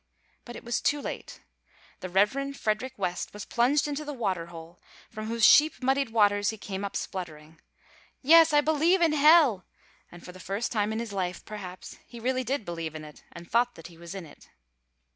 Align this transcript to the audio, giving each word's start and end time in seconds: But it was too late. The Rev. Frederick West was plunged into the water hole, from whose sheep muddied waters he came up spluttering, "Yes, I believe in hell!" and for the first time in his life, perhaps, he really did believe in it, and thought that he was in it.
But 0.45 0.55
it 0.55 0.63
was 0.63 0.81
too 0.81 0.99
late. 0.99 1.41
The 1.99 2.09
Rev. 2.09 2.57
Frederick 2.57 2.95
West 2.97 3.33
was 3.35 3.45
plunged 3.45 3.87
into 3.87 4.03
the 4.03 4.15
water 4.15 4.47
hole, 4.47 4.79
from 5.11 5.27
whose 5.27 5.45
sheep 5.45 5.75
muddied 5.83 6.09
waters 6.09 6.49
he 6.49 6.57
came 6.57 6.83
up 6.83 6.95
spluttering, 6.95 7.61
"Yes, 8.23 8.51
I 8.51 8.61
believe 8.61 8.99
in 9.03 9.13
hell!" 9.13 9.63
and 10.11 10.25
for 10.25 10.31
the 10.31 10.39
first 10.39 10.71
time 10.71 10.91
in 10.91 10.97
his 10.97 11.13
life, 11.13 11.45
perhaps, 11.45 11.99
he 12.07 12.19
really 12.19 12.43
did 12.43 12.65
believe 12.65 12.95
in 12.95 13.05
it, 13.05 13.23
and 13.31 13.47
thought 13.47 13.75
that 13.75 13.89
he 13.93 13.97
was 13.99 14.15
in 14.15 14.25
it. 14.25 14.49